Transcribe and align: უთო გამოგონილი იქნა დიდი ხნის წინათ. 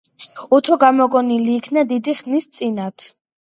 უთო 0.57 0.77
გამოგონილი 0.83 1.53
იქნა 1.57 1.85
დიდი 1.93 2.17
ხნის 2.23 2.51
წინათ. 2.57 3.09